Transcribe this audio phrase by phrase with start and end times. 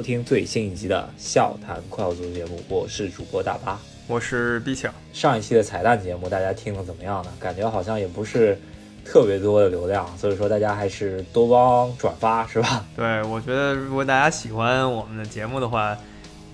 [0.00, 4.90] 收听最新一集的笑谈快乐足球节目，我是主播大巴，我是毕强。
[5.12, 7.30] 上一期的彩蛋节目大家听的怎么样呢？
[7.38, 8.58] 感觉好像也不是
[9.04, 12.86] 特别多的流量，所以说大家还是多帮转发是吧？
[12.96, 15.94] 对，我觉得如果大家喜欢我们的节目的话，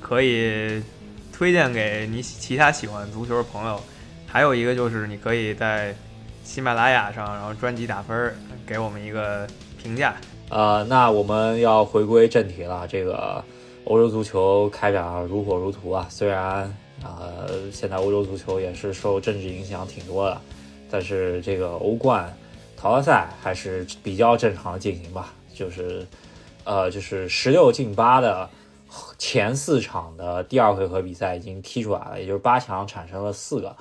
[0.00, 0.82] 可以
[1.32, 3.80] 推荐给你其他喜欢足球的朋友。
[4.26, 5.94] 还有一个就是你可以在
[6.42, 8.34] 喜马拉雅上，然后专辑打分，
[8.66, 9.46] 给我们一个
[9.80, 10.16] 评价。
[10.49, 12.86] 呃，那我们要回归正题了。
[12.89, 13.43] 这个
[13.85, 16.72] 欧洲足球开展如火如荼啊，虽然
[17.03, 20.41] 呃现在欧洲足球也是受政治影响挺多的，
[20.89, 22.32] 但是这个欧冠
[22.77, 25.35] 淘汰赛还是比较正常的进行吧。
[25.53, 26.07] 就是
[26.63, 28.49] 呃就是十六进八的
[29.19, 33.75] 前四场的第二回合比赛已经踢出来了，也就是八强产生了四个。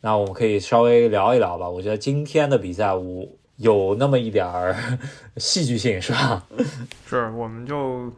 [0.00, 1.68] 那我们可以稍微聊一聊吧。
[1.68, 3.26] 我觉得今天的比赛我。
[3.62, 4.74] 有那么一点儿
[5.38, 6.44] 戏剧性，是吧？
[7.06, 8.12] 是，我们就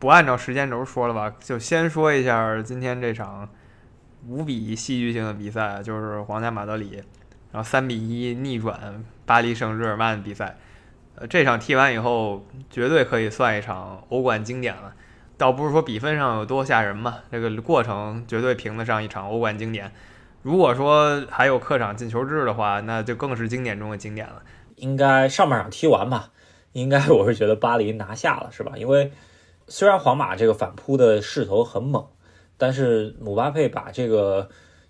[0.00, 3.48] 不按照时间轴说了吧，就先说一下今天这场
[4.26, 7.00] 无比戏剧性的比赛，就是皇家马德里，
[7.52, 10.56] 然后三比一逆转巴黎圣日耳曼的比赛。
[11.14, 14.94] 呃，这场踢完以后，绝对可以算一场欧冠经典了。
[15.36, 19.92] 倒不是说比分上有多吓人嘛，这个过程绝对评得上一场欧冠经典。
[20.42, 24.42] 如果说还有客场进球制的话，那就更是经典中的经典了。
[24.78, 26.32] 应该上半场踢完吧，
[26.72, 28.72] 应该 我是觉得巴黎拿下了，是吧？
[28.76, 29.12] 因为
[29.66, 32.06] 虽然皇马这个反扑的势头很猛，
[32.56, 34.48] 但是姆巴佩把这个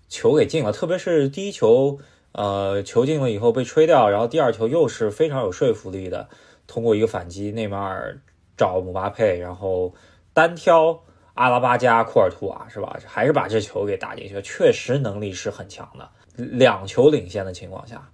[0.08, 1.98] 球给进了，特别是第一球，
[2.32, 6.28] 呃，球进了以后被吹掉，然后第二球又是非常有说服力的，
[6.66, 8.20] 通过一个反击，内马尔
[8.56, 9.94] 找姆巴佩，然后
[10.32, 11.02] 单挑
[11.34, 12.98] 阿拉巴加、库尔图瓦，是吧？
[13.06, 18.10] 还是把这球给打进去，确实能力是很强的，两球领先的情况下。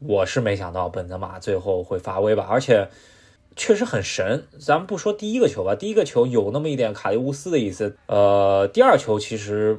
[0.00, 2.88] 我是没想到本泽马最后会发威吧，而且
[3.54, 4.44] 确实很神。
[4.58, 7.96] 咱们不说第一个球吧，第一个球有那么一点卡利乌斯的意思。
[8.06, 9.78] 呃，第二球其实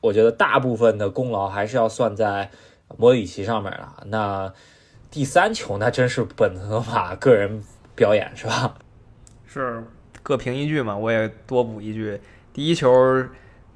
[0.00, 2.50] 我觉得大部分的功劳还是要算在
[2.96, 4.04] 莫里奇上面了。
[4.06, 4.52] 那
[5.10, 7.62] 第三球那真是本泽马个人
[7.96, 8.76] 表演是吧？
[9.44, 9.82] 是
[10.22, 12.20] 各评一句嘛，我也多补一句，
[12.52, 13.24] 第一球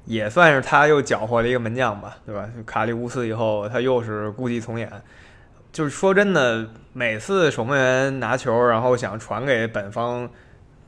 [0.05, 2.49] 也算是他又搅和了一个门将吧，对吧？
[2.65, 4.89] 卡利乌斯以后他又是故伎重演。
[5.73, 10.29] 就是说真的，每次守门员拿球，然后想传给本方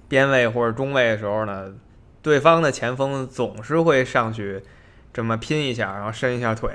[0.07, 1.73] 边卫或者中卫的时候呢，
[2.22, 4.62] 对方的前锋总是会上去
[5.12, 6.69] 这么拼一下，然后伸一下腿。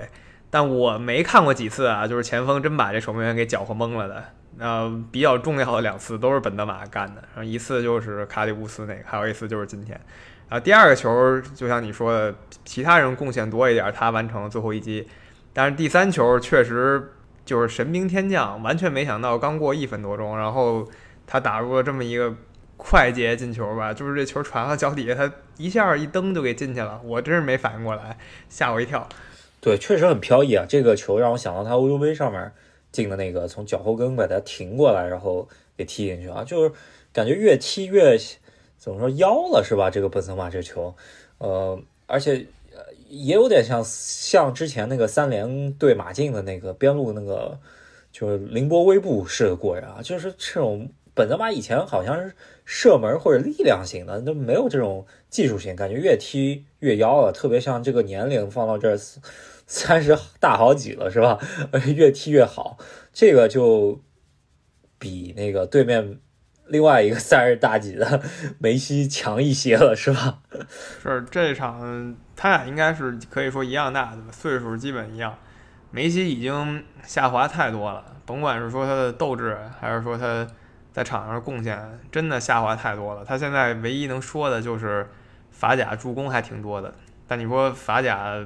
[0.50, 4.24] 但我没看过几次啊，就是前锋真把这守门员给搅和懵了的。
[4.58, 9.98] 呃，比较重要的两次都是本德马干的，然后一次就是卡里乌斯那个，还有一次就是今天。
[10.48, 12.34] 然后第二个球，就像你说的，
[12.64, 15.06] 其他人贡献多一点，他完成最后一击。
[15.52, 17.12] 但是第三球确实。
[17.44, 20.86] 就是神兵天降，完全没想到，刚过一分多钟，然后
[21.26, 22.34] 他打入了这么一个
[22.76, 28.16] 快捷进球吧，就是这球传到脚底下，他一下一蹬就给进去了，我真是没反应过来，
[28.48, 29.08] 吓我一跳。
[29.60, 32.52] 对，确实很飘逸啊，这个球让我想到他欧洲杯上面
[32.92, 36.72] 进的那个，从脚后跟把他停过来，然后给踢进去啊，就是
[37.12, 38.16] 感觉越踢越
[38.78, 39.90] 怎么说妖了是吧？
[39.90, 40.94] 这个本泽马这球，
[41.38, 42.46] 呃，而且。
[43.10, 47.58] 也有点像像之前那个三连对马竞的那个边路那个，
[48.12, 52.32] 就是凌波微步式的过人啊，就是这种本泽马以前好像是
[52.64, 57.32] 射门或者力量型的，都没有这种技术型，感觉越踢越妖了。
[57.32, 58.96] 特别像这个年龄放到这儿
[59.66, 61.38] 三十大好几了是吧？
[61.94, 62.78] 越踢越好，
[63.12, 64.00] 这个就
[64.98, 66.20] 比那个对面。
[66.70, 68.22] 另外一个三十大几的
[68.58, 70.38] 梅西强一些了，是吧？
[71.02, 75.36] 是这场他俩应该是可以说一样大的岁数基本一样。
[75.90, 80.46] 梅西已经下滑太多了，甭管是说他的斗志，还是说他
[80.92, 83.24] 在场上的贡献，真的下滑太多了。
[83.24, 85.08] 他现在唯一能说的就是
[85.50, 86.94] 法甲助攻还挺多的，
[87.26, 88.36] 但你说法甲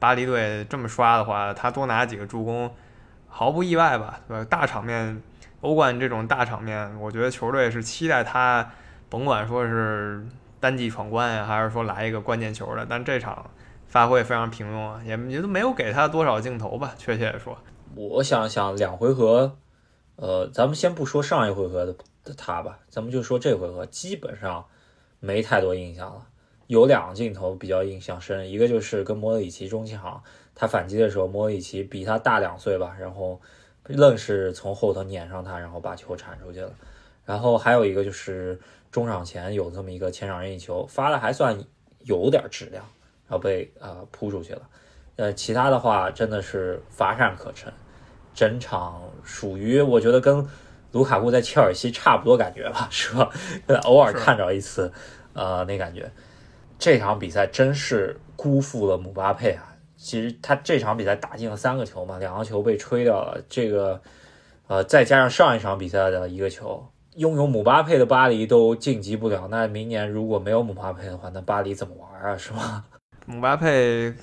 [0.00, 2.68] 巴黎队这么刷的话，他多拿几个助攻，
[3.30, 4.20] 毫不意外吧？
[4.28, 4.44] 对吧？
[4.44, 5.22] 大场面。
[5.62, 8.66] 欧冠这种大场面，我觉得球队是期待他，
[9.10, 10.26] 甭管说是
[10.58, 12.86] 单季闯关呀，还是说来一个关键球的。
[12.88, 13.50] 但这场
[13.86, 16.94] 发挥非常平庸啊，也也都没有给他多少镜头吧。
[16.96, 17.58] 确切的说，
[17.94, 19.54] 我想想两回合，
[20.16, 21.94] 呃，咱们先不说上一回合的
[22.38, 24.64] 他吧，咱们就说这回合，基本上
[25.18, 26.26] 没太多印象了。
[26.68, 30.22] 有两个镜头比较印象深，一个就是跟莫德里奇中场
[30.60, 33.40] 他反击的时候，莫里奇比他大两岁吧，然后。
[33.92, 36.70] 愣是从后头撵上他，然后把球铲出去了。
[37.24, 38.60] 然后还有一个就是
[38.92, 41.58] 中场前有这么一个前场任意球，发的还算
[42.04, 42.84] 有点质量，
[43.26, 44.62] 然后被呃扑出去了。
[45.16, 47.72] 呃，其他的话真的是乏善可陈，
[48.32, 50.46] 整场属于我觉得跟
[50.92, 53.28] 卢卡库在切尔西差不多感觉吧，是吧？
[53.86, 54.92] 偶尔看着一次，
[55.32, 56.08] 呃，那感觉
[56.78, 59.69] 这场比赛真是辜负了姆巴佩啊！
[60.02, 64.00] 其实他这场比赛打进了三个球嘛，两个球被吹掉了，这个
[64.66, 72.34] 呃，再加上上一场比赛的一个球，拥有姆巴佩的巴黎都晋级不了，那明年如果没有姆巴佩的话，那巴黎怎么玩啊？
[72.34, 72.82] 是吗？
[73.26, 74.14] 姆巴佩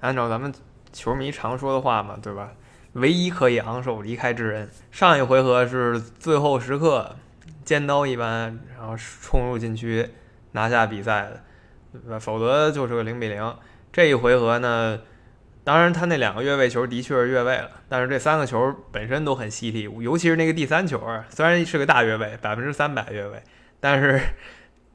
[0.00, 0.50] 按照咱们
[0.90, 2.52] 球迷常说的话嘛，对吧？
[2.94, 7.14] 唯一可以昂首离开之人，上一回合是最后时刻，
[7.62, 10.08] 尖刀一般，然后冲入禁区
[10.52, 11.28] 拿下比赛
[12.08, 13.54] 的，否则就是个零比零。
[13.92, 14.98] 这一回合呢，
[15.66, 23.42] 当然他那两个越位球的确是越位了，但是这三个球本身都很犀利，尤其是那个第三球，虽然是个大越位，百分之三百越位，
[23.80, 24.20] 但是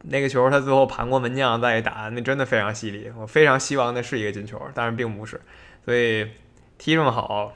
[0.04, 3.12] 那个球他最后盘过门将再一打，那真的非常犀利。
[3.18, 5.42] 我非常希望那是一个进球，但是并不是，
[5.84, 6.26] 所以
[6.78, 7.52] 踢这么好。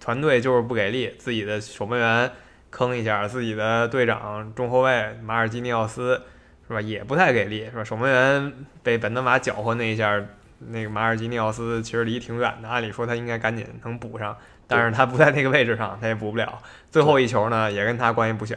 [0.00, 2.30] 团队就是不给力，自己的守门员
[2.70, 6.22] 坑一下，自己的队长中后卫马尔基尼奥斯
[6.68, 7.82] 是吧，也不太给力是吧？
[7.82, 8.52] 守门员
[8.84, 10.24] 被本泽马搅和那一下，
[10.68, 16.60] 那个马尔基尼奥斯其实离挺远的，按理说他应该赶紧能补上，但是他不在那个位置上，他也补不了。
[16.90, 18.56] 最后一球呢，也跟他关系不小。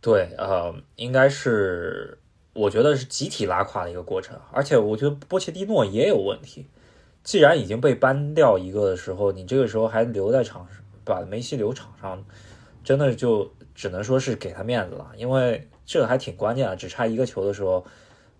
[0.00, 2.18] 对，呃，应该是
[2.54, 6.66] 我觉得是集体拉胯的一个过程，而且我觉得波切蒂诺也有问题。
[7.22, 12.24] 既然已经被搬掉一个的时候，你这个时候还留在场上，把梅西留场上，
[12.82, 17.86] 真的就只能说是给他面子了，因为这个还挺关键的，只差一个球的时候，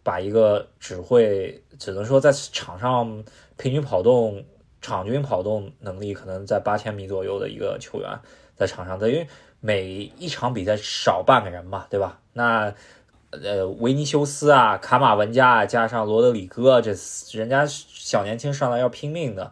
[0.02, 3.24] 把一个只会只能说在场上
[3.56, 4.44] 平均跑动、
[4.80, 8.18] 场均跑动能力可能在八千米左右的一个球员
[8.56, 9.26] 在场上，等于
[9.60, 12.20] 每一场比赛少半个人嘛，对吧？
[12.32, 12.74] 那。
[13.42, 16.94] 呃，维尼修斯啊，卡马文加啊，加上罗德里戈，这
[17.32, 19.50] 人家小年轻上来要拼命的，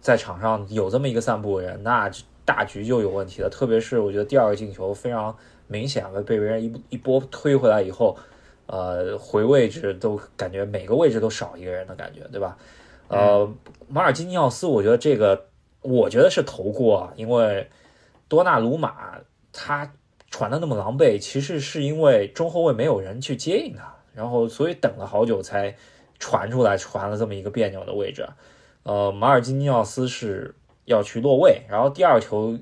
[0.00, 2.10] 在场上有这么一个散步的人，那
[2.44, 3.48] 大局就有问题了。
[3.48, 5.32] 特别是我觉得第二个进球非常
[5.68, 8.18] 明显的被别人一一波推回来以后，
[8.66, 12.56] 呃，回位置都感觉每个位置都少一个人的感觉，对吧？
[13.08, 13.48] 呃，
[13.88, 15.46] 马尔基尼奥斯，我觉得这个
[15.82, 17.68] 我觉得是投过，因为
[18.28, 19.18] 多纳鲁马
[19.52, 19.92] 他。
[20.30, 25.76] 传的那么狼狈，其实是因为中后卫没有人去接应他，然后所以等了好久才
[26.18, 28.26] 传出来，传了这么一个别扭的位置。
[28.82, 30.52] 呃，马尔基尼奥斯是
[30.86, 32.58] 要去落位，然后第二球，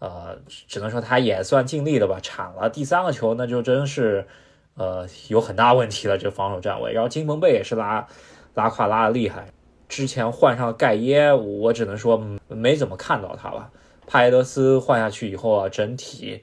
[0.00, 0.36] 呃，
[0.66, 2.68] 只能说他也算尽力了吧，铲了。
[2.68, 4.26] 第三个球那就真是，
[4.74, 6.92] 呃，有很大问题了，这防守站位。
[6.92, 8.06] 然后金彭贝也是拉
[8.54, 9.46] 拉胯拉的厉害，
[9.88, 13.70] 之前换上盖耶，我只能说没怎么看到他吧。
[14.06, 16.42] 帕耶德斯换下去以后啊，整体。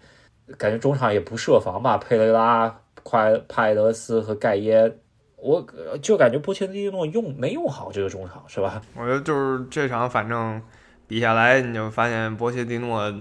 [0.58, 4.98] 感觉中场也不设防吧，佩雷拉、快帕埃德斯和盖耶，
[5.38, 5.66] 我
[6.02, 8.82] 就感觉波切蒂诺用没用好这个中场是吧？
[8.98, 10.62] 我觉得就是这场反正
[11.08, 13.14] 比下来，你就发现波切蒂诺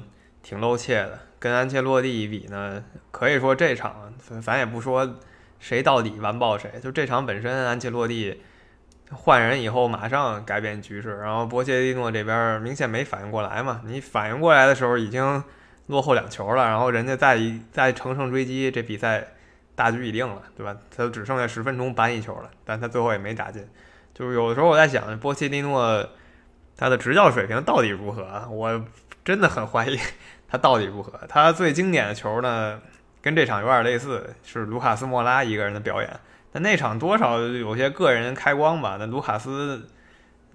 [0.42, 5.16] 挺露怯的，跟安切洛蒂一比呢，可以说这场咱也不说
[5.58, 8.40] 谁到底完爆谁，就这场本身安切洛蒂
[9.10, 15.42] 换人以后马上改变局势，然后波切蒂诺这边明显没反应过来嘛，你反应过来的时候已经。
[15.86, 19.26] 落后两球了，然后人家再一再乘胜追击，这比赛
[19.74, 20.76] 大局已定了，对吧？
[20.96, 23.68] 他只剩下十分钟扳一球了，但他最后也没打进。
[24.14, 26.08] 就是有的时候我在想，波切蒂诺
[26.76, 28.48] 他的执教水平到底如何？
[28.52, 28.84] 我
[29.24, 29.98] 真的很怀疑
[30.50, 31.12] 他到底如何。
[31.28, 32.80] 他最经典的球呢，
[33.22, 36.10] 跟这场有点类似，是卢卡斯莫拉一个人的表演。
[36.52, 38.96] 但那场多少有些个人开光吧？
[38.98, 39.88] 那卢卡斯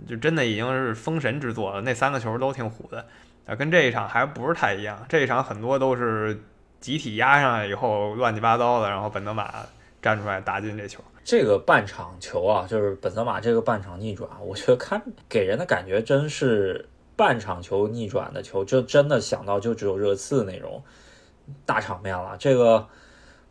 [0.06, 3.06] 就真的已经是封神之作了，那三个球都挺虎的。
[3.46, 5.06] 啊，跟这一场还不是太一样。
[5.08, 6.38] 这一场很多都是
[6.82, 9.54] 集体压上来以后乱七八糟的，然后本泽马
[10.02, 11.02] 站出来打进这球。
[11.24, 20.84] 这个半场球啊，就是本泽马这个半场逆转，我觉得看给人的感觉真是半场球逆转的球，就真的想到就只有热刺那种
[21.66, 22.36] 大场面了。
[22.38, 22.88] 这个。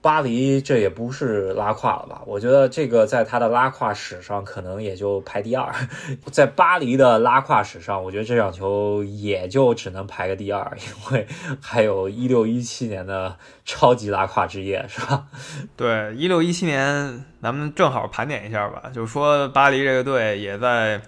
[0.04, 2.21] 巴黎这也不是拉胯了吧？
[2.26, 5.75] 我觉得这个在他的拉胯史上可能也就排第二，
[6.30, 11.26] 在巴黎的拉胯史上，我觉得这场球也就只能排个第二， 因为
[11.59, 15.26] 还有一六一七年的超级拉胯之夜，是吧？
[15.75, 21.00] 对，一六一七年咱们正好盘点一下吧，就是说巴黎这个队也在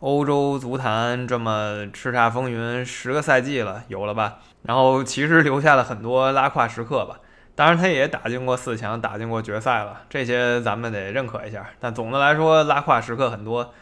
[0.00, 4.38] 欧洲足坛这么叱咤风云十个赛季了，有了吧？
[4.62, 7.18] 然后其实留下了很多拉胯时刻吧。
[7.54, 11.66] 当然，他也打进过四强，打进过决赛了，这些咱们得认可一下。
[11.80, 13.72] 但总的来说，拉胯时刻很多。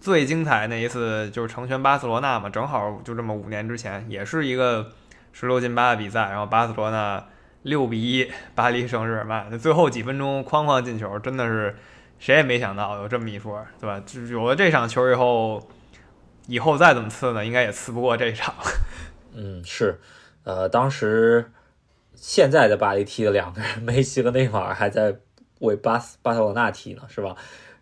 [0.00, 4.90] 最精彩那一次就是成全巴塞罗那嘛，正好就这么五年之前，也是一个
[5.32, 7.22] 十六进八的比赛，然后巴塞罗那
[7.62, 11.76] 六比一巴黎圣日耳曼，最后几分钟哐哐进球，真的是
[12.22, 14.00] 谁也没想到有这么一说，对吧？
[14.06, 15.68] 就有了这场球以后，
[16.46, 18.54] 以后再怎么刺呢，应该也刺不过这一场。
[19.34, 19.98] 嗯，是，
[20.44, 21.50] 呃，当时。
[22.14, 25.16] 现在的巴黎踢的两个人， 梅西和内马尔还在
[25.58, 27.34] 为巴斯巴塞罗那踢呢，是吧？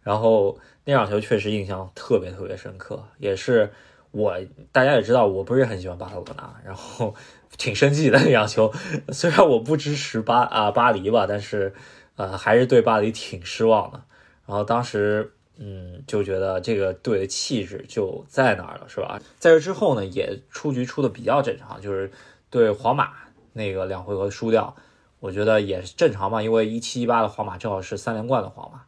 [0.03, 3.71] 然后那场球确实印象特别特别深刻，也是
[4.13, 4.35] 我
[4.73, 7.15] 大家也知道，我不是很喜欢巴塞罗那，然后
[7.59, 8.73] 挺生气的那场球。
[9.11, 11.75] 虽然我不支持巴啊巴黎吧，但是
[12.17, 14.05] 呃还是对巴黎挺失望的。
[14.51, 19.21] 然后当时嗯就觉得这个队的气质就在那儿了，是吧？
[19.39, 22.11] 在这之后呢，也出局出的比较正常，就是
[22.51, 23.13] 对皇马
[23.53, 24.75] 那个两回合输掉，
[25.21, 28.81] 我觉得也正常嘛，因为一七一八的皇马正好是三连冠的皇马。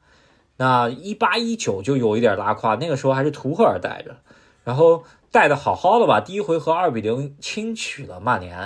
[0.56, 4.16] 那一八一九就有一点拉胯，那个时候还是图赫尔带着，
[4.64, 8.56] 然后带的好好的吧，第一回合二比零轻取了曼联，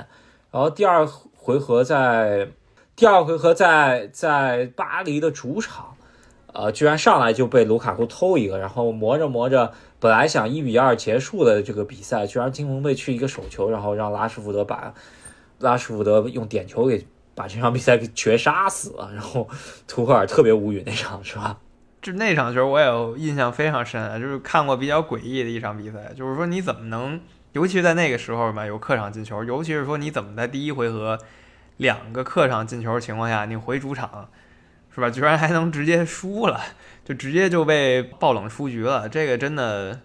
[0.51, 2.49] 然后第二回合在
[2.95, 5.96] 第二回合在在巴黎的主场，
[6.59, 14.95] 呃，居然上来就被卢卡库偷一个，然后磨着磨着，本来想一比二结束的这个比赛，居然金彭贝去一个手球，然后让拉什福德把
[15.59, 19.47] 拉什福德用点球给把这场比赛给绝杀死了，然后
[19.87, 21.59] 图赫尔特别无语那场是吧？
[22.01, 26.15] 就那场球，我也印象非常深，就是看过比较诡异的一场比赛。
[26.17, 27.21] 就是说，你怎么能，
[27.53, 31.19] 尤其在那个时候嘛，有客场进球，尤其是说你怎么在第一回合
[31.77, 34.29] 两个客场进球的情况下，你回主场，
[34.97, 35.09] 是吧？
[35.09, 36.61] 居然还能直接输了，
[37.05, 39.09] 就直接就被爆冷出局了。
[39.09, 40.01] 这个真的，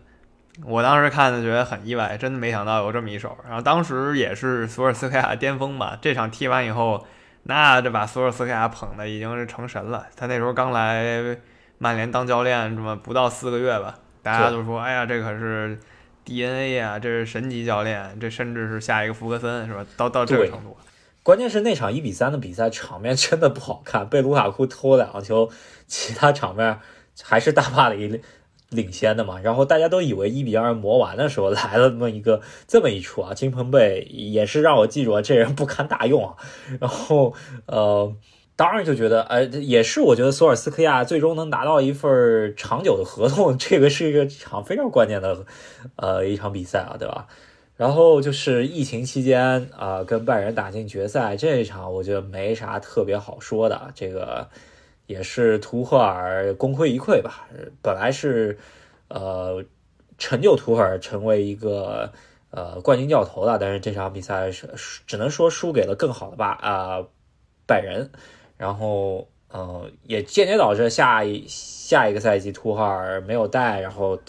[0.64, 3.36] 我当时看的觉得很意外，真的没想到有这么一手。
[3.48, 7.08] 然后当时也是索尔斯克亚巅峰吧，这场踢完以后，
[7.44, 10.06] 那这把索尔斯克亚捧的已经是成神了。
[10.16, 11.38] 他那时候刚来。
[11.84, 15.80] 曼联当教练这么不到四个月吧，大家都说：“哎呀，这可是
[16.24, 20.78] DNA 啊，这是神级教练，这甚至是下一个福格森，是吧？”到到这个程度。
[21.24, 25.50] 关键是那场一比三的比赛场面真的不好看，被卢卡库偷两个球，
[25.88, 26.80] 其他场面
[27.22, 28.22] 还是大巴黎
[28.70, 29.40] 领先的嘛。
[29.40, 36.36] 然后大家都以为一比二磨完的时候来了那么一个这么一出啊，金彭贝也是让我记住了这人不堪大用啊。
[36.80, 37.34] 然后
[37.66, 38.16] 呃。
[38.58, 45.46] 当然就觉得，呃，也是我觉得索尔斯克亚最终能拿到一份长久的合同，这个是一个场非常关键的，
[45.96, 47.26] 呃，一场比赛啊，对吧？
[47.82, 54.48] 然后就是疫情期间啊，跟拜仁打进决赛这一场，我觉得没啥特别好说的，这个
[55.08, 57.48] 也是图赫尔功亏一篑吧。
[57.82, 58.60] 本来是
[59.08, 59.66] 呃
[60.20, 62.14] 成就图赫尔成为一个
[62.52, 64.70] 呃冠军教头的，但是这场比赛是
[65.08, 67.04] 只能说输给了更好的吧啊
[67.66, 68.12] 拜仁。
[68.58, 74.20] 然后，呃，也间接导致下一下一个赛季图赫尔没有带，然后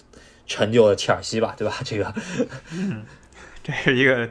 [0.47, 1.77] 成就了切尔西吧，对吧？
[1.85, 2.15] 这个，
[3.63, 4.29] 这是一个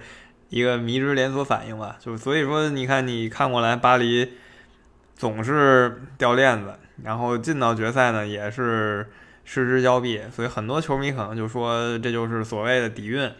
[0.49, 1.97] 一个迷之连锁反应吧。
[1.99, 4.33] 就所以说，你看你看过来，巴黎
[5.15, 6.73] 总是掉链子，
[7.03, 9.09] 然后进到决赛呢也是
[9.43, 13.31] 失之交臂，所以很多球迷可能就说这就是所谓的底蕴，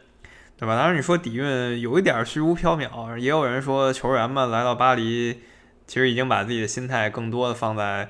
[0.58, 0.76] 对吧？
[0.76, 5.42] 当然你说底蕴有一点虚无缥缈，也有人说球员们来到巴黎。
[5.88, 8.08] 其实已经把自己的心态更多的放在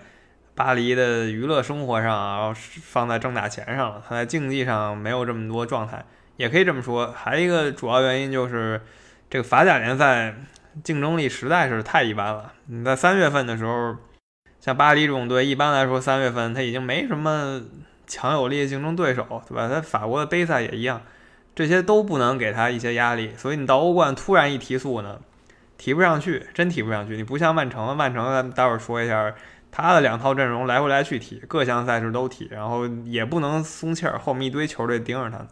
[0.54, 4.04] 巴黎的娱乐生活上，然后放在挣大钱上了。
[4.08, 6.06] 他在竞技上没有这么多状态，
[6.38, 7.12] 也可以这么说。
[7.16, 8.82] 还一个主要原因就是
[9.30, 10.34] 这个法甲联赛
[10.84, 12.54] 竞争力实在是太一般了。
[12.68, 13.96] 你在三月份的时候，
[14.60, 17.62] 像巴黎这种队，一般来说三月份他已经没什么
[18.08, 19.68] 强有力的竞争对手，对吧？
[19.68, 21.02] 他法国的杯赛也一样，
[21.56, 23.32] 这些都不能给他一些压力。
[23.38, 25.20] 所以你到欧冠突然一提速呢？
[25.78, 27.16] 提不上去，真提不上去。
[27.16, 29.34] 你不像曼城，曼城咱们待会儿说一下，
[29.72, 35.48] 他的两套阵容来回来去踢，各项赛事都踢，然后也不能松气儿，后面一堆球队盯着他，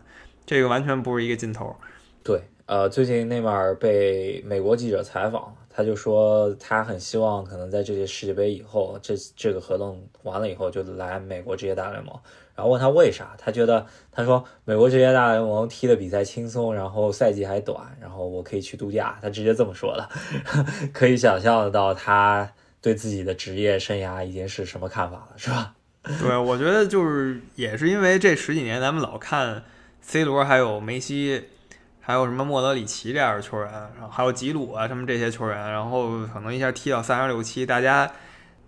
[0.50, 1.76] 这个完全不是一个劲头。
[2.24, 12.20] 对，呃，最近内马尔被美国记者采访，他就说他很希望可能在这届世界杯以后，这这个合同完了以后就来美国职业大联盟。
[12.56, 20.10] 然后问他为啥，他觉得他说美国职业大联盟踢的比赛轻松，然后赛季还短，然后我可以去度假，他直接这么说的，
[20.92, 22.52] 可以想象得到他
[22.82, 25.76] 对自己的职业生涯已经是什么看法了，是吧？
[26.20, 29.62] 对，我觉得就是也是因为这十几年咱们老看
[30.02, 31.46] C 罗还有梅西，
[32.00, 38.12] 还有什么莫德里奇这样的球员，然后还有吉鲁啊什么这些球员，然后可能一下踢到三十六七，大家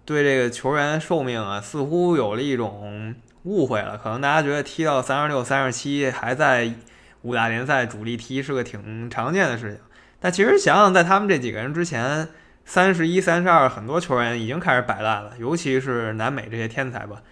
[0.05, 3.15] 对这个球员寿命啊似乎有了一种。
[3.43, 6.71] 误会了，可能大家觉得踢到三十六、三十七还在
[7.23, 9.79] 五大联赛主力踢是个挺常见的事情，
[10.19, 12.27] 但其实想想，在他们这几个人之前，
[12.65, 17.23] 三十一、三十二，很多球员已经开始摆烂了，尤其是南美这些天才吧，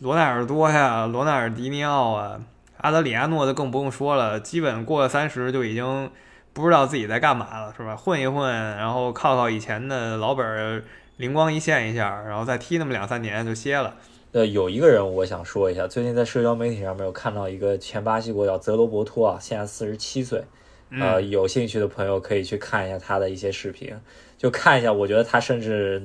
[0.00, 2.38] 罗纳尔多呀、罗纳尔迪尼奥啊、
[2.78, 6.10] 阿德里亚诺就更不用说了，基本过了三十就已经
[6.52, 7.96] 不知道自己在干嘛了，是吧？
[7.96, 10.84] 混一混，然后靠靠以前的老本，
[11.16, 13.94] 灵光一现一下，然后再踢那么两三年就歇了。
[14.32, 20.44] 呃，有一个人我想说一下，最近在社交媒体上面有看到一个前巴西国脚泽罗伯托啊，现在四十七岁，
[20.90, 23.94] 呃，有兴趣的朋友可以去看一下他的一些视频，
[24.36, 26.02] 就看一下，我觉得他甚至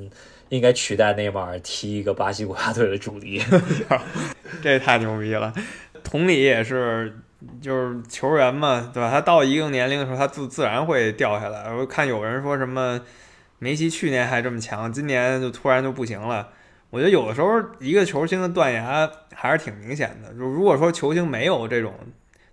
[0.50, 3.42] 应该取代内马尔踢一个巴西国家队的主力。
[4.62, 5.54] 这太牛逼了！
[6.10, 7.20] 同理也是，
[7.62, 9.12] 就是球员嘛，对吧？
[9.12, 11.72] 他到一定年龄的时候，他自自然会掉下来。
[11.72, 13.00] 我看有人说什么
[13.60, 16.50] 梅西去年还这么强，今年就突然就不行了。
[16.89, 20.34] 我觉得有的时候一个球星的断崖还是挺明显的。
[20.34, 21.94] 就如果说球星没有这种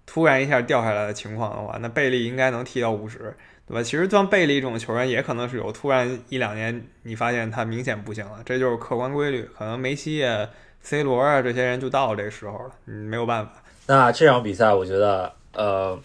[0.04, 3.34] 突然一下掉下来的情况的话，那贝利应该能踢到五十，
[3.66, 3.82] 对吧？
[3.82, 9.48] 其实像贝利这种球员，也可能是有突然一两年你发现他明显不行了，这就是客观规律。
[9.56, 10.46] 可能梅西啊。
[10.82, 13.52] C 罗啊，这些人就到这时候了，嗯，没有办法。
[13.88, 15.98] 那这场比赛，我觉得，呃，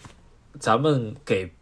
[0.58, 1.52] 咱们给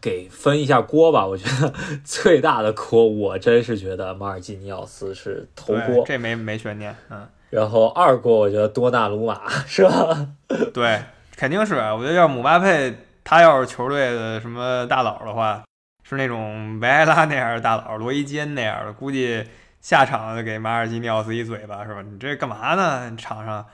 [0.00, 1.26] 给分一下锅吧。
[1.26, 1.72] 我觉得
[2.04, 7.26] 最大的锅，我真是觉得马尔基尼奥斯是头锅，这没没悬念，嗯。
[7.50, 10.28] 然后二锅，我觉得多纳鲁马是吧？
[10.72, 11.02] 对，
[11.36, 11.74] 肯定是。
[11.74, 15.64] 我觉得要姆巴佩，他要是球队的什么大佬的话，
[16.02, 19.44] 是那种维埃拉那样的大佬，罗伊金那样的，估计。
[19.80, 22.02] 下场就给马尔基尼奥斯一嘴巴是吧？
[22.02, 23.16] 你这干嘛呢？
[23.16, 23.64] 场上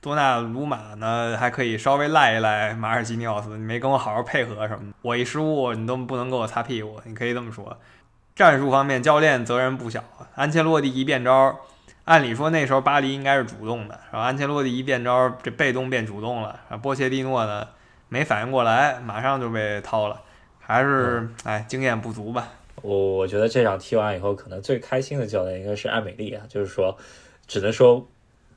[0.00, 4.96] 多纳鲁马呢还可以稍微赖一赖马尔基尼奥斯，你没跟我好好配合什么的？
[5.00, 7.78] 我一失误你都不能给我擦屁股，你可以这么说。
[8.34, 10.26] 战术方面，教练责任不小啊。
[10.34, 11.56] 安切洛蒂一变招，
[12.04, 16.58] 按理说那时候巴黎应该是主动的，然后安切洛蒂一变招，这被动变主动了。
[16.82, 17.68] 波切蒂诺呢
[18.08, 20.20] 没反应过来，马上就被掏了，
[20.60, 22.48] 还是哎经验不足吧。
[22.84, 26.94] 我我觉得这场踢完以后，可能最开心的教练应该是艾美丽啊，就是说，
[27.46, 28.06] 只能说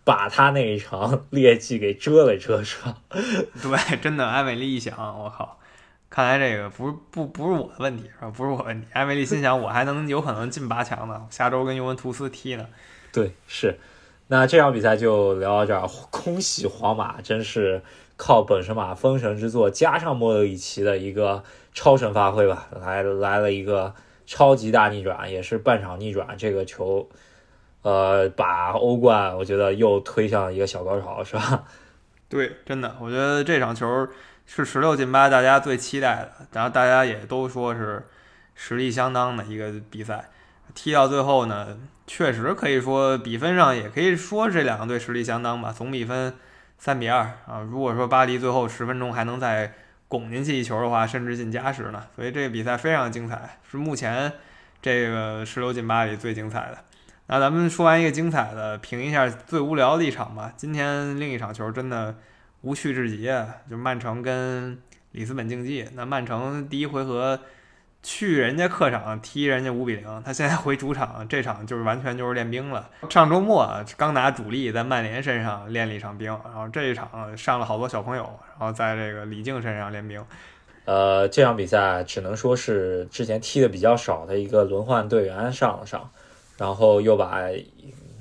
[0.03, 2.97] 把他那一场 劣迹给遮了遮，是吧？
[3.09, 5.57] 对，真的，艾美丽一想，我靠，
[6.09, 8.29] 看来这个不是不不是我的问题，是吧？
[8.35, 8.85] 不是我问题。
[8.91, 12.67] 艾美丽心想，我还能有可能进八强呢，下周跟尤文图斯踢呢。
[13.13, 13.79] 对，是。
[14.27, 17.81] 那这场比赛就聊到这儿，恭喜皇马，真是
[18.17, 21.41] 靠本神马封神之作加上莫德里奇的一个
[21.73, 23.95] 超神发挥吧，来来了一个。
[24.27, 27.09] 超级大逆转也是半场逆转，这个球，
[27.81, 31.63] 呃，把欧冠我觉得又推向一个小高潮，是吧？
[32.27, 34.05] 对，真的，我觉得这场球
[34.45, 38.05] 是十六进八，大家最期待的，然后大家也都说是
[38.53, 40.29] 实力相当的一个比赛。
[40.75, 46.33] 踢到最后呢，确实可以说比分上也可以说这两个队实力相当吧，总比分
[46.77, 47.61] 三比二啊。
[47.61, 49.73] 如果说巴黎最后十分钟还能在。
[50.07, 52.03] 拱进去一球的话，甚至进加时呢。
[52.15, 54.31] 所以这个比赛非常精彩，是目前
[54.81, 56.77] 这个十六进八里最精彩的。
[57.27, 60.53] 那咱们说完一个精彩的，评一下最无聊的一场吧。
[60.55, 62.15] 今天另一场球真的
[62.61, 63.29] 无趣至极，
[63.69, 64.77] 就曼城跟
[65.11, 65.87] 里斯本竞技。
[65.93, 67.39] 那曼城第一回合。
[68.09, 72.89] 去人家客场踢人家五比零，他现在回主场，这场就是完全就是练兵了。
[73.09, 78.23] 上周末刚拿主力在曼联身上练了一场兵，然后这一场上了好多小朋友，
[78.57, 80.23] 然后在这个李静身上练兵。
[80.85, 86.09] 呃，这场比赛只能说是之前踢的比较少的一个轮换队员上了上，
[86.57, 87.41] 然后又把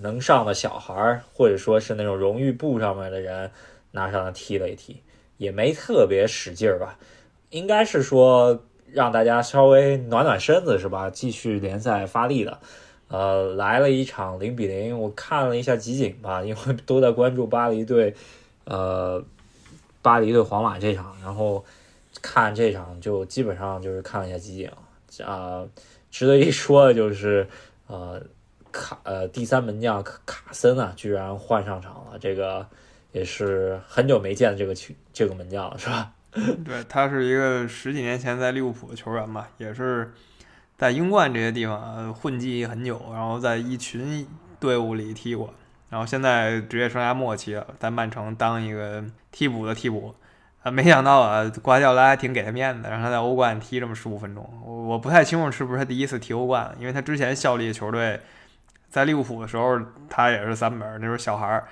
[0.01, 3.53] 能上的小孩儿或者说是那种荣誉部上面的人
[3.93, 5.01] 拿上来踢了一踢，
[5.37, 6.99] 也没特别使劲儿吧，
[7.51, 8.61] 应该是说。
[8.97, 11.11] 让大家稍微暖暖身子是吧？
[11.11, 12.59] 继续联赛发力的，
[13.09, 14.99] 呃，来了一场零比零。
[14.99, 18.15] 我看了一下集锦吧，因为都在关注巴黎队，
[18.65, 19.23] 呃，
[20.01, 21.63] 巴黎对皇马这场，然后
[22.23, 25.63] 看这场就基本上就是看了一下集锦啊。
[26.11, 27.47] 值得一说的就是，
[27.89, 28.23] 呃，
[28.73, 32.67] 卡呃第三门将卡森啊，居然换上场了，这个
[33.13, 34.75] 也是很久没见这个
[35.13, 36.13] 这个门将了，是吧？
[36.65, 40.13] 对他是一个十几年前在利物浦的球员嘛，也是
[40.77, 44.27] 在英冠这些地方混迹很久，然后在一群
[44.61, 45.55] 队伍里踢过，
[45.89, 50.15] 然后现在职业生涯末期了，在曼城当一个替补的替补，
[50.63, 54.47] 啊，没想到啊，瓜迪奥拉还挺给他面子，让他在欧冠踢这么十五分钟。
[54.65, 58.21] 我我不太清楚是不是他第一次踢欧冠，因为他之前效力球队
[58.91, 61.67] 在利物浦的时候，他也是三门，那时候小孩儿。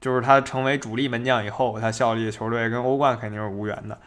[0.00, 3.98] 就是他成为主力门将以后，他效力的球队跟欧冠肯定是无缘的，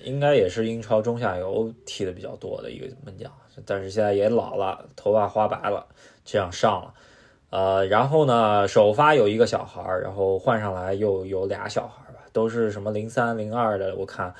[0.00, 3.28] 应该也是英超中下游踢的比较多的一个门将，
[3.66, 5.84] 但是现在也老了，头发花白了，
[6.24, 6.94] 这样上了，
[7.50, 14.32] 呃，然后呢，首发有一个小孩儿，然后换上来又有俩小孩儿吧，都是什么零三零二的，我看，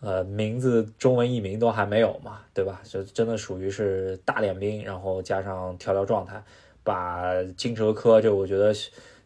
[0.00, 2.80] 呃，名字中文译名都还没有嘛，对吧？
[2.82, 6.42] 就真的属于是大练兵，然后加上调调状态，
[6.82, 8.74] 把金哲科这我觉得。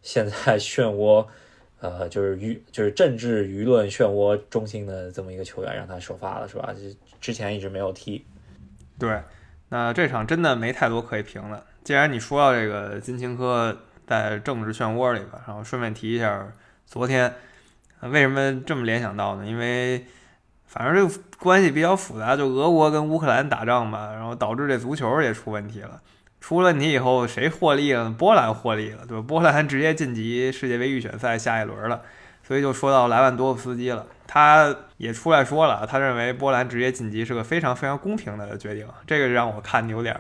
[0.07, 1.27] 现在 漩涡，
[1.81, 6.73] 呃，就是舆，就是政治舆论漩涡中心的这么一个球员，让他首发了，是吧？
[6.73, 6.81] 就
[7.21, 8.25] 之前一直没有踢。
[9.01, 9.21] 对，
[9.69, 11.66] 那这场真的没太多可以评的。
[11.83, 16.53] 既然你说到这个金琴科在政治漩涡里吧，然后顺便提一下，
[16.87, 17.35] 昨天
[18.03, 19.45] 为什么这么联想到呢？
[19.45, 20.07] 因为
[20.66, 26.01] 反正这个关系比较复杂，就俄国跟乌克兰打仗吧，然后导致这足球也出问题了。
[26.46, 28.09] 出了问题以后，谁获利了？
[28.09, 29.24] 波兰获利了，对吧？
[29.26, 32.00] 波兰直接晋级世界杯预选赛下一轮了。
[32.44, 38.87] 所以就说到莱万多夫斯基了，他也出来说了，他认为波兰直接晋级是个非常非常公平的决定。
[39.09, 40.16] 这个让我看有点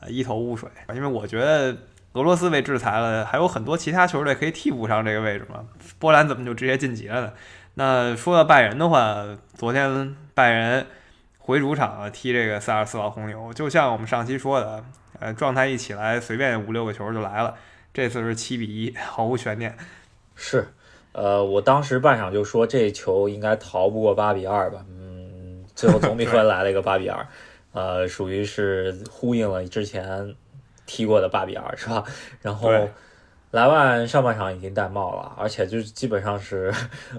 [0.00, 1.76] 呃一头雾水，因为我觉得
[2.14, 5.64] 俄罗斯被制裁了，还有很多其他球队可以替补上这个位置嘛。
[6.00, 7.32] 波兰怎么就直接晋级了呢？
[7.74, 10.84] 那说到拜仁的话，昨天拜仁
[11.38, 14.84] 回主场踢这个萨尔斯堡红牛，就像我们上期说的，
[15.22, 17.54] 呃，状态一起来，随便五六个球就来了。
[17.94, 19.76] 这次是七比一，毫无悬念。
[20.34, 20.66] 是。
[21.12, 27.26] 呃，我当时半场就说这球应该逃不过八比二吧，嗯，最后总比分 来了一个八比二，
[27.72, 30.34] 呃，属于是呼应了之前
[30.86, 32.02] 踢过的八比二，是吧？
[32.40, 32.70] 然后
[33.50, 36.72] 莱万上半场已经戴帽了，而且就是基本上是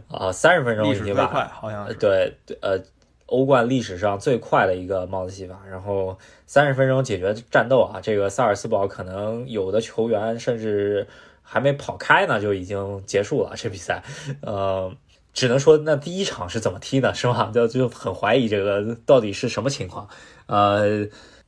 [0.10, 2.80] 啊三十分钟已经把好像对呃
[3.26, 11.08] 欧冠历史上最快的一个帽子戏法，然后三十分钟解决战斗啊，这个萨尔斯堡可能有的球员甚至。
[11.46, 14.02] 还没跑开呢，就已经结束了这比赛，
[14.42, 14.92] 呃，
[15.34, 17.52] 只能说那第一场是怎么踢的，是吧？
[17.54, 20.08] 就就很怀疑这个到底是什么情况。
[20.48, 21.06] 呃，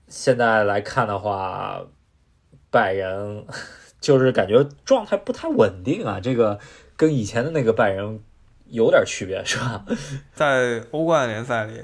[0.09, 1.81] 现在来看的话，
[2.69, 3.45] 拜仁
[4.01, 6.59] 就是感觉状态不太稳定啊，这个
[6.97, 8.19] 跟以前的那个拜仁
[8.67, 9.85] 有点区别，是吧？
[10.33, 11.81] 在欧冠联赛里，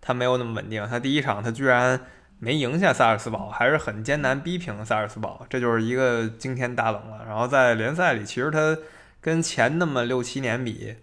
[0.00, 2.00] 他没有那么稳定，他第一场他居然。
[2.40, 7.24] 没赢下萨尔斯堡，还是很艰难逼平萨尔斯堡，这就是一个惊天大冷了。
[7.26, 8.78] 然后在联赛里，其实他
[9.20, 10.94] 跟前那么六七年比，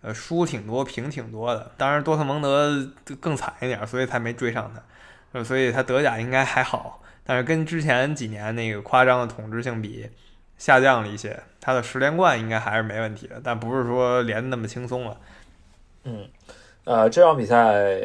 [0.00, 1.70] 呃，输挺多，平挺多的。
[1.76, 2.84] 当然，多特蒙德
[3.20, 4.72] 更惨一点，所以才没追上
[5.32, 5.44] 他。
[5.44, 10.10] 所以他德甲应该还好，但是跟之前几年那个夸张的统治性比，
[10.62, 11.42] 下降了一些。
[11.60, 15.16] 他的十连冠应该还是没问题的，但不是说连那么轻松了。
[16.04, 16.28] 嗯，
[16.84, 18.00] 呃，这场比赛。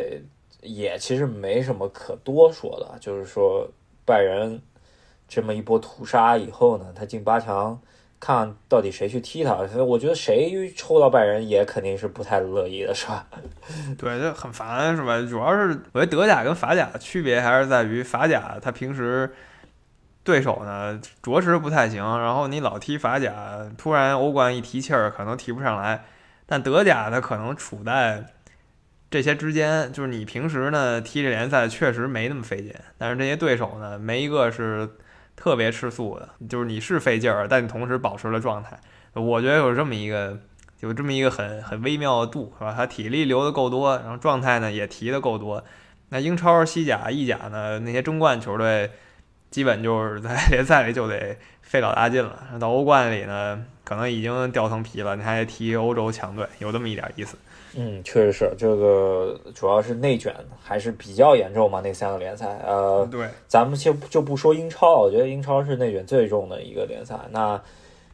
[0.61, 3.69] 也其实没什么可多说的，就是说
[4.03, 4.59] 拜仁
[5.27, 7.79] 这么一波屠杀以后呢，他进八强，
[8.19, 9.55] 看到底谁去踢他。
[9.85, 13.25] 我觉得谁抽到拜仁也肯定是不太乐意的，是吧？
[13.97, 15.21] 对，就很烦，是吧？
[15.29, 19.31] 主要是我觉得德甲跟法甲的区别还是在于法甲他平时
[20.27, 23.33] 对手呢着实不太行，然后你老踢法甲，
[23.77, 26.03] 突然欧冠一提气儿，可能提不上来。
[26.45, 28.25] 但德甲呢可能处在。
[29.09, 34.97] 这些之间，就是你平时呢踢这联赛确实没那么费劲，但是这些对手呢，没一个是
[35.33, 38.77] 特别吃素的，就是你是费劲儿，但你同时保持了状态。
[39.13, 40.37] 我觉得有这么一个，
[40.81, 42.73] 有这么一个很很微妙的度，是吧？
[42.75, 45.63] 他体力留的够多，然后状态呢也提的够多。
[46.09, 48.91] 那英超、西甲、意甲呢，那些争冠球队，
[49.49, 57.37] 基本就是在联赛里就得费老大劲了，到欧冠里呢，可能已经掉层皮了，你还得踢欧洲强队，有这么一点意思。
[57.75, 60.33] 嗯，确实是这个，主要是内卷
[60.63, 61.79] 还是比较严重嘛。
[61.83, 67.15] 那三个联赛，呃，对，咱们先就不说英超，我觉得英超是内卷最重的一个联赛。
[67.29, 67.61] 那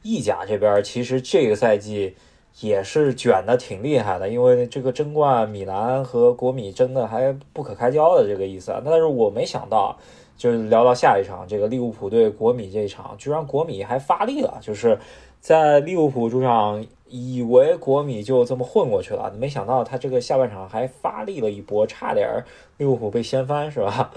[0.02, 2.16] 意甲这边其实这个赛季
[2.60, 8.82] 也是卷的挺厉害的，因为这个争冠，米兰和国米争的还不可开交的这个意思啊。
[8.84, 9.98] 但是我没想到，
[10.36, 14.98] 就是聊到下一场这个利物浦对国米这一场，居然国米还发力了，就是
[15.40, 16.86] 在利物浦主场。
[17.16, 22.44] 以为国米就这么混过去了，没想到他这个下半场还发力了一波，差点
[22.78, 24.10] 利物浦被掀翻，是吧？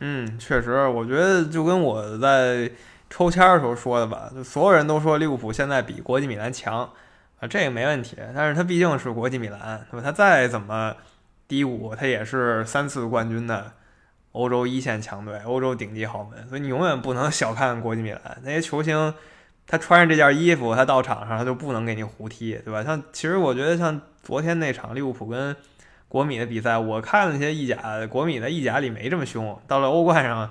[0.00, 2.68] 嗯， 确实，我觉得就跟我在
[3.08, 6.90] 抽签的时候说的吧，就所有人都说利物浦现在比国际米兰强
[7.38, 8.16] 啊，这个没问题。
[8.34, 10.02] 但是他毕竟是国际米兰，对吧？
[10.04, 10.92] 他再怎么
[11.46, 13.70] 低谷，他也是三次冠军的
[14.34, 19.14] 欧洲一线强队，欧洲顶级豪门，所以你永远不能小看国际米兰那些球星。
[19.66, 22.84] 他穿上这件衣服，他到场上他就不能给你胡踢，对吧？
[22.84, 25.56] 像其实我觉得像昨天那场利物浦跟
[26.06, 30.50] 国米的比赛，我看那些意甲，国米的意甲里没这么凶，到了欧冠上，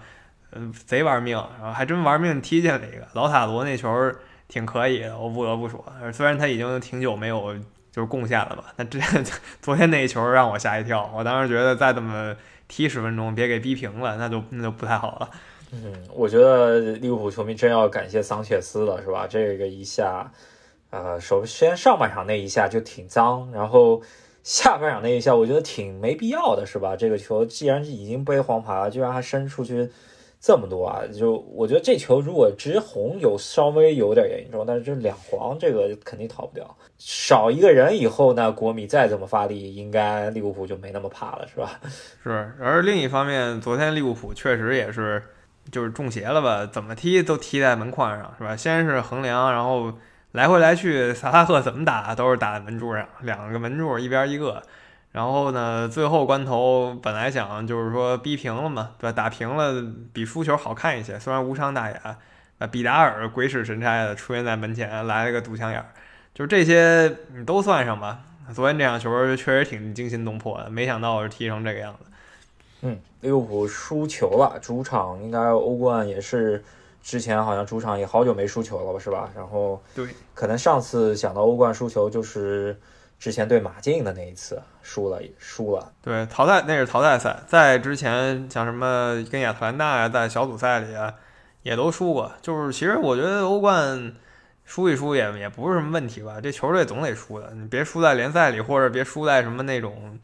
[0.54, 3.08] 嗯，贼玩命，然后还真玩命踢进了一个。
[3.14, 4.12] 老塔罗那球
[4.48, 7.54] 挺可以的，我不得不说，虽然他已经挺久没有
[7.92, 9.00] 就是贡献了吧，但这
[9.62, 12.36] 昨天那一球让我吓一跳，我当时觉得再怎么
[12.76, 15.30] 踢十分钟，别给逼平了，那就那就不太好了。
[15.72, 19.28] 嗯，我觉得利物浦球迷真要感谢桑切斯了，是吧？
[19.30, 20.32] 这个一下，
[20.90, 24.02] 呃，首先上半场那一下就挺脏，然后
[24.42, 26.96] 下半场那一下，我觉得挺没必要的，是吧？
[26.96, 29.92] 这个球既然已经背黄牌了，居然还伸出去
[30.44, 31.02] 这么多啊！
[31.18, 36.78] 就我觉得这球如果直红，有稍微有点严重，但是这两黄，这个肯定逃不掉。
[36.98, 41.80] 少一个人以后呢，国米再怎么发力，应该利物浦就没那么怕了，是吧？
[42.22, 42.52] 是。
[42.60, 45.24] 而另一方面，昨天利物浦确实也是。
[45.72, 46.66] 就是中邪了吧？
[46.66, 48.54] 怎么踢都踢在门框上，是吧？
[48.54, 49.94] 先是横梁，然后
[50.34, 54.62] 来回来去，萨拉赫怎么打都是打在门柱上，两个门柱一边一个，
[55.14, 59.14] 然后呢，最后关头本来想就是说逼平了嘛，对吧？
[59.14, 62.18] 打平了比输球好看一些，虽然无伤大雅。
[62.60, 65.88] 啊，比达尔鬼使神差的出现在门前，来了个堵墙眼儿，
[66.36, 68.20] 就是这些你都算上吧。
[68.54, 72.06] 昨天这场球确实挺惊心动魄的，没想到是踢成这个样子。
[72.84, 76.64] 嗯，利物浦输球了，主场应该欧冠也是
[77.02, 79.28] 之前好像主场也好久没输球了吧，是吧？
[79.36, 82.80] 然后对，可能上次想到欧冠输球就是
[83.24, 85.94] 之前对马竞的那一次输了，输了。
[86.02, 91.14] 对，淘汰那是淘汰赛，在之前像什么跟亚特兰大呀，在小组赛里啊
[91.62, 92.30] 也都输过。
[92.42, 94.14] 就是其实我觉得欧冠
[94.66, 100.20] 输一输也也不是什么问题吧，这球队总得输的，你别输在联赛里，或者别输在什么那种。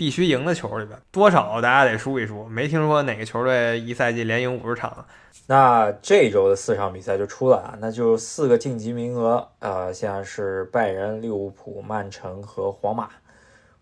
[0.00, 2.46] 必须赢的球里边，多少大家得输一输。
[2.46, 5.04] 没听说哪个球队一赛季连赢五十场。
[5.46, 13.10] 那这周的四场比赛就出了，那就四个晋级名额，呃，现在是拜仁、利物浦、曼城和皇马。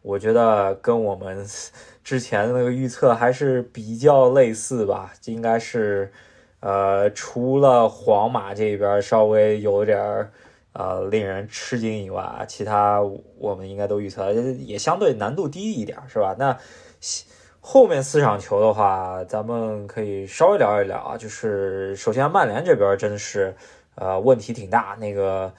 [0.02, 1.46] 我觉得跟我们
[2.02, 6.12] 之前的那个预测还是比较类似吧，应该是，
[6.58, 10.32] 呃，除了皇马这边稍微有点儿。
[10.74, 13.00] 呃，令人吃惊以外，其他
[13.38, 16.36] 我们应该都预测也相对难度低一点，是吧？
[16.38, 16.56] 那
[17.60, 21.16] 后面四场球的话，咱们可以稍微聊一聊啊。
[21.16, 23.56] 就是首先曼联这边真的是
[23.96, 25.52] 呃问题挺大，那个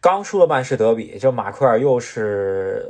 [0.00, 2.84] 刚输了曼市德比，就马奎尔又是，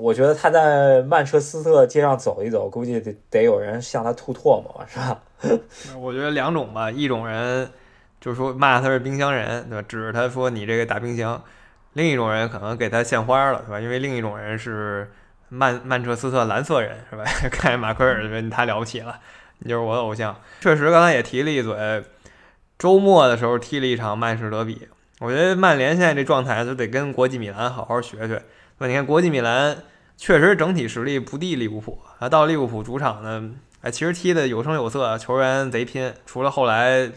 [0.00, 5.22] 我觉得他在曼彻斯特街上走一走，估计得得有人向他吐唾沫，是吧？
[6.00, 7.70] 我觉得两种吧，一种人。
[8.26, 9.86] 就是说骂他是冰箱人，对吧？
[9.88, 11.40] 指着他说你这个大冰箱。
[11.92, 13.80] 另一种人可能给他献花了，对吧？
[13.80, 15.08] 因为另一种人是
[15.48, 17.22] 曼曼彻斯特蓝色人，是吧？
[17.52, 19.16] 看马奎尔觉得太了不起了，
[19.60, 20.36] 你就是我的偶像。
[20.60, 22.02] 确实，刚才也提了一嘴，
[22.76, 24.88] 周末的时候踢了一场曼市德比。
[25.20, 28.42] 我觉得曼联现在这状态就得跟国际米兰好好学学。
[28.78, 29.78] 那你看国际米兰
[30.16, 37.10] 确实整体实力不敌利物浦啊，到利物浦主场呢，哎，其实踢的有声有色，球员贼拼，除了后来。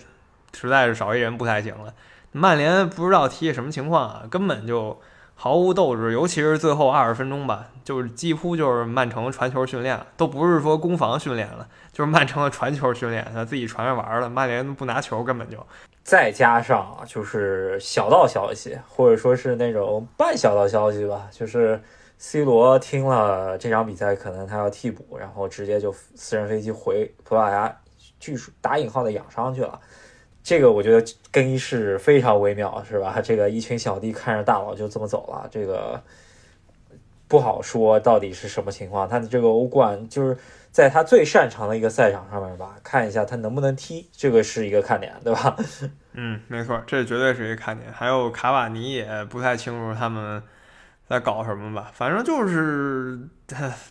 [0.53, 1.93] 实在是少一人不太行了。
[2.31, 4.99] 曼联不知道踢什么情况啊，根本就
[5.35, 14.29] 毫无斗志，尤其是最后二十分钟吧，就是几乎就是曼城传球训练，都不是说攻防训练了，就是曼城的传球训练，他自己传着玩了。
[14.29, 15.57] 曼联不拿球，根本就。
[16.03, 21.79] 再加上就是小道消息，或者说是那种半小道消息吧，就是
[22.17, 27.75] C 罗听了这场比赛可能他要替补，然后直接就私人飞机回葡萄牙，
[28.19, 29.79] 据说打引号的养伤去了。
[30.41, 33.19] 这个我觉得更衣室非常微妙，是吧？
[33.21, 36.01] 这个一群小弟看着大佬就这么走了，这个
[37.27, 39.07] 不好说到底是什么情况。
[39.07, 40.35] 他的这个欧冠就是
[40.71, 45.55] 在他最擅长的一个赛场上面吧，看一下他能不能踢，这个是一个看点，对吧？
[46.13, 47.91] 嗯，没错，这绝对是一个看点。
[47.91, 50.41] 还有卡瓦尼也不太清楚他们
[51.07, 53.19] 在搞什么吧，反正就是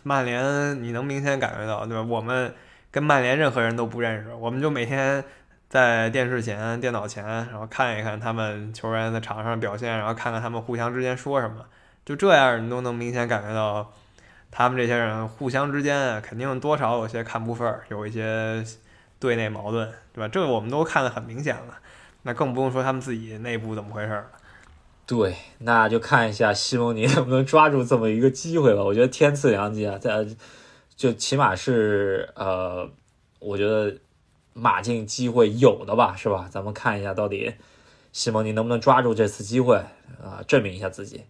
[0.03, 2.03] 曼联，你能明显感觉到，对吧？
[2.03, 2.53] 我们
[2.91, 5.23] 跟曼联任何人都不认识，我们就每天。
[5.69, 11.63] 在电视前、电脑前，然后看一看他们球员在场上表现，然后看看他们互相之间说什么，
[12.03, 13.93] 就这样你都能明显感觉到，
[14.49, 18.65] 他们这些人互相之间肯定多少有些看不分，有一些
[19.19, 20.27] 队内矛盾，对吧？
[20.27, 21.77] 这我们都看得很明显了，
[22.23, 24.25] 那更不用说他们自己内部怎么回事了。
[25.05, 28.81] 对，那就看一下西蒙尼能不能抓住这么一个机会吧。
[28.81, 30.25] 我觉得天赐良机啊，在
[30.95, 32.89] 就起码是呃，
[33.37, 33.95] 我觉得。
[34.59, 36.47] 马竞机会有的吧，是吧？
[36.51, 37.55] 咱们看一下到底
[38.11, 39.77] 西蒙尼能不能抓住这次机会
[40.21, 41.23] 啊，证明一下自己。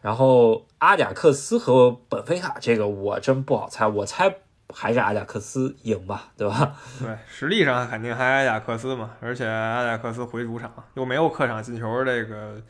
[0.00, 4.34] 然后阿贾克斯和本菲卡这个我真不好猜，我猜
[4.74, 6.74] 还是阿贾克斯赢吧，对吧？
[7.00, 12.60] 对，实力上肯定还阿贾克斯嘛，而且阿贾克斯回主场又没有客场进球这个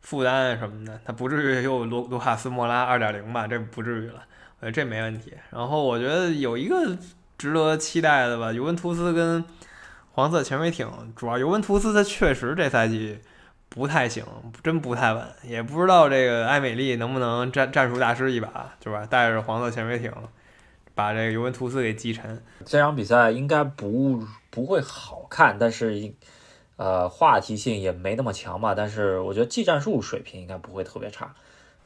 [0.00, 3.46] 负担什么的，他不至于又卢卢卡斯莫拉二点零吧？
[3.46, 4.22] 这不至于了，
[4.60, 5.34] 呃，这没问题。
[5.50, 6.96] 然后我觉得有一个。
[7.40, 9.42] 值得期待的吧，尤文图斯跟
[10.12, 13.18] 黄色潜水艇，主要尤文图斯他确实这赛季
[13.70, 14.22] 不太行，
[14.62, 19.06] 真不太稳，也不知道这个埃美丽能不能战战术大师一把，对吧？
[19.06, 20.12] 带着黄色潜水艇
[20.94, 22.42] 把这个尤文图斯给击沉。
[22.66, 26.12] 这场比赛应该不不会好看，但是
[26.76, 28.74] 呃话题性也没那么强吧。
[28.74, 31.34] 但是我觉得技战术水平应该不会特别差。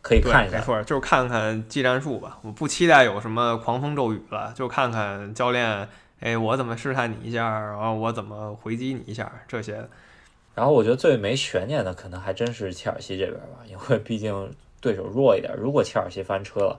[0.04, 2.38] 可以看一下，没错，就是看看技战术吧。
[2.42, 5.88] 我不期待有什么狂风骤雨了，就看看教练，
[6.20, 9.88] 哎，我怎么试探你一下，然后我怎么回击你一下这些。
[10.54, 15.54] 然后我觉得最没悬念的可能还真是切尔西这边吧，因为毕竟对手弱一点。
[15.56, 16.78] 如果切尔西翻车了，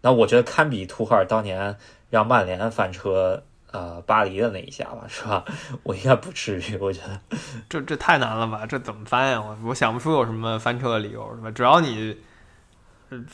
[0.00, 1.76] 那我觉得堪比图赫尔当年
[2.08, 5.44] 让曼联翻车，呃，巴黎的那一下吧，是吧？
[5.84, 7.20] 我应该不至于，我觉得
[7.68, 8.64] 这这太难了吧？
[8.64, 9.42] 这怎么翻呀？
[9.42, 11.50] 我我想不出有什么翻车的理由，是吧？
[11.50, 12.16] 只要你。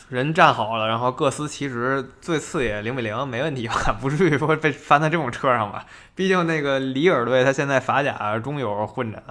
[0.09, 3.97] 人站好了，然后各司其职，最次也零比零，没问题吧？
[4.01, 5.87] 不至于说被翻在这种车上吧？
[6.15, 9.23] 毕竟那个里尔队他现在法甲中游混着。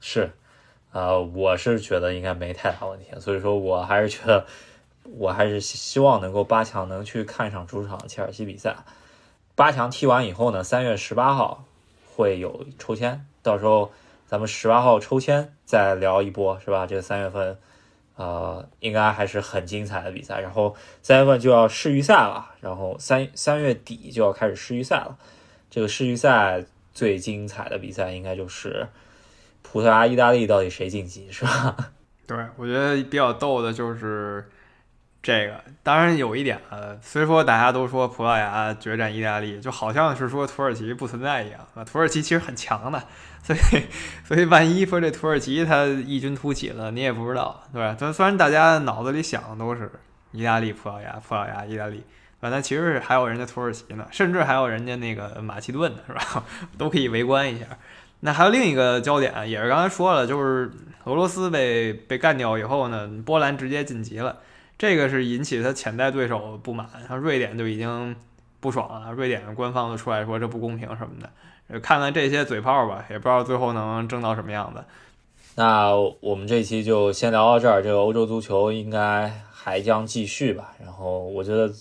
[0.00, 0.32] 是，
[0.92, 4.46] 呃，我是觉得应该没太大问题，所以说我还是觉得，
[5.04, 8.76] 我还是希望能够八强能去看上主场切尔西比赛。
[9.54, 11.64] 八强踢完以后呢，三月十八号
[12.14, 13.92] 会有抽签，到时候
[14.26, 16.86] 咱们十八号抽签再聊一波，是吧？
[16.86, 17.58] 这三月份。
[18.16, 20.40] 呃，应该还是很精彩的比赛。
[20.40, 25.16] 然后三月份就要世预赛了，然后三三月底就要开始世预赛了。
[25.70, 28.88] 这个世预赛最精彩的比赛应该就是
[29.62, 31.76] 葡萄牙、意大利到底谁晋级，是吧？
[32.26, 34.48] 对，我觉得比较逗的就是
[35.26, 35.60] 这个。
[35.82, 41.82] 当然有一点啊，虽说大家都说葡萄牙决战意大利，就好像是说土耳其不存在一样啊。
[41.84, 43.02] 土耳其其实很强的。
[43.42, 43.82] 所以，
[44.24, 47.96] 所以万一说这土耳其他异军突起了，你也不知道，对吧？
[47.98, 49.90] 虽虽然大家脑子里想的都是
[50.30, 52.04] 意大利、葡萄牙、葡萄牙、意大利，
[52.40, 56.44] 反正其实还有人家土耳其呢，甚至还有人家那个马其顿呢，是吧？
[56.78, 57.66] 都可以围观一下。
[58.20, 60.70] 那还有另一个焦点，也是刚才说了，就是
[61.04, 64.38] 俄罗斯被被干掉以后呢，波兰直接晋级了，
[64.78, 68.14] 这个是引起他潜在对手不满，像瑞典就已经
[68.60, 71.80] 不爽了，瑞典官方就出来说这不公平什么的。
[71.80, 74.84] 看看这些嘴炮吧，也不知道最后能争到什么样子。
[75.56, 77.82] 那我们这期就先聊到这儿。
[77.82, 80.74] 这个欧洲足球应该还将继续吧。
[80.78, 81.72] 然后我觉得，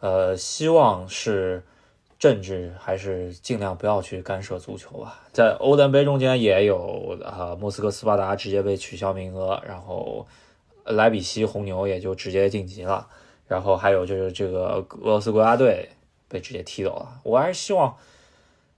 [0.00, 1.62] 呃，希望是
[2.18, 5.20] 政治还是尽量不要去干涉足球吧。
[5.32, 10.26] 在欧联杯中间也有啊，莫斯科斯巴达直接被取消名额，然后
[10.84, 13.08] 莱比锡红牛也就直接晋级了。
[13.46, 15.88] 然后还有就是这个俄罗斯国家队
[16.28, 17.20] 被直接踢走了。
[17.22, 17.96] 我还是希望。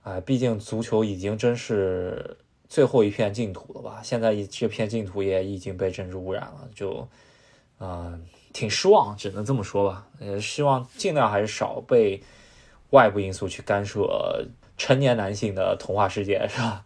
[0.03, 2.37] 哎，毕竟足球已经真是
[2.69, 4.01] 最后一片净土了吧？
[4.05, 7.09] 现在这片净土也已经被政治污染了，就，
[7.81, 10.07] 嗯，挺失望，只能这么说吧。
[10.21, 12.23] 呃，希望尽量还是少被
[12.90, 16.85] 外部因素去干涉成年男性的童话世界，是吧？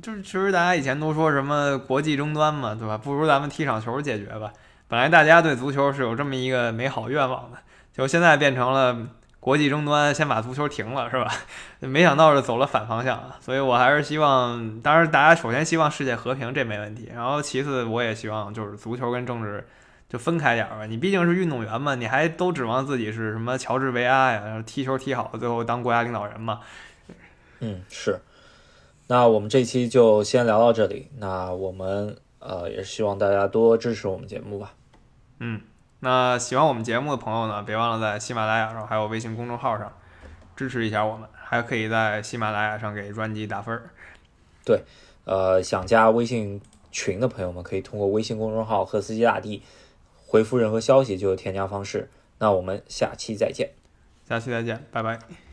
[0.00, 2.96] 就是其实大家以前都说什么国际争端嘛，对吧？
[2.96, 4.52] 不如咱们踢场球解决吧。
[4.88, 7.58] 本来大家对足球是有这么一个美好愿望的，
[7.92, 8.96] 就现在变成了。
[9.42, 11.28] 国际争端先把足球停了是吧？
[11.80, 13.20] 没想到是走了反方向！
[13.40, 17.10] 所以我还是希望，当然大家首先希望世界和平，这没问题。
[17.12, 19.66] 然后其次我也希望就是足球跟政治
[20.08, 20.86] 就分开点吧。
[20.86, 26.60] 你毕竟是运动员嘛，你还都指望自己是什么乔治维阿呀，踢球踢好最后当国家领导人嘛？
[27.58, 28.20] 嗯，是。
[29.12, 31.10] 那我们这期就先聊到这里。
[31.18, 34.72] 那我们呃也是希望大家多支持我们节目吧。
[35.38, 35.60] 嗯。
[36.00, 39.92] 那喜欢我们节目的朋友呢，别忘了在喜马拉雅上还有微信公众号上
[40.56, 43.90] 支持一下我们，还可以在喜马拉雅上给专辑打分儿。
[44.64, 44.82] 对，
[45.26, 46.58] 呃，想加微信
[46.90, 49.62] 群的朋友们可以通过微信公众号“和司机大帝”
[50.26, 52.08] 回复任何消息就有添加方式。
[52.38, 53.72] 那我们下期再见，
[54.26, 55.51] 下期再见，拜拜。